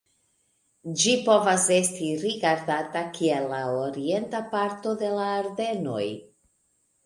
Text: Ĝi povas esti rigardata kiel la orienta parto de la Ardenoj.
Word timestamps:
Ĝi 1.01 1.11
povas 1.27 1.67
esti 1.75 2.07
rigardata 2.23 3.05
kiel 3.19 3.47
la 3.53 3.61
orienta 3.85 4.43
parto 4.57 4.99
de 5.05 5.15
la 5.21 5.31
Ardenoj. 5.39 6.05